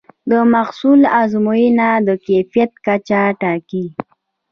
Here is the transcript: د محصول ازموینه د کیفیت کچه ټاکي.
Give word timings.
د 0.29 0.31
محصول 0.53 1.01
ازموینه 1.21 1.89
د 2.07 2.09
کیفیت 2.25 2.71
کچه 2.85 3.21
ټاکي. 3.41 3.85